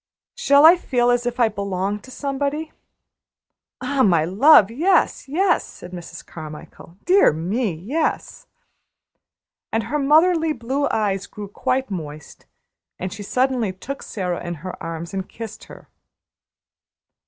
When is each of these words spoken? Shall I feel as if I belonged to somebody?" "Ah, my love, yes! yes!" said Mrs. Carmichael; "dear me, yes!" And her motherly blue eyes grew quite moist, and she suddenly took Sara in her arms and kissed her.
Shall 0.33 0.65
I 0.65 0.77
feel 0.77 1.11
as 1.11 1.27
if 1.27 1.39
I 1.39 1.47
belonged 1.47 2.03
to 2.05 2.09
somebody?" 2.09 2.71
"Ah, 3.81 4.01
my 4.01 4.25
love, 4.25 4.71
yes! 4.71 5.27
yes!" 5.27 5.63
said 5.63 5.91
Mrs. 5.91 6.25
Carmichael; 6.25 6.97
"dear 7.05 7.31
me, 7.31 7.71
yes!" 7.73 8.47
And 9.71 9.83
her 9.83 9.99
motherly 9.99 10.53
blue 10.53 10.87
eyes 10.89 11.27
grew 11.27 11.47
quite 11.47 11.91
moist, 11.91 12.47
and 12.97 13.13
she 13.13 13.21
suddenly 13.21 13.71
took 13.71 14.01
Sara 14.01 14.43
in 14.43 14.55
her 14.65 14.75
arms 14.81 15.13
and 15.13 15.29
kissed 15.29 15.65
her. 15.65 15.87